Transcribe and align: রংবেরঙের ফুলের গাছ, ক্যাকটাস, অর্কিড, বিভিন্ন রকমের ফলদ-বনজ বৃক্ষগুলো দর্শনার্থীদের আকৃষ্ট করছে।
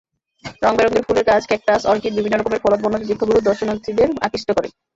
রংবেরঙের 0.61 1.05
ফুলের 1.07 1.27
গাছ, 1.27 1.43
ক্যাকটাস, 1.47 1.81
অর্কিড, 1.85 2.13
বিভিন্ন 2.15 2.35
রকমের 2.37 2.61
ফলদ-বনজ 2.63 3.01
বৃক্ষগুলো 3.01 3.39
দর্শনার্থীদের 3.41 4.09
আকৃষ্ট 4.21 4.49
করছে। 4.51 4.73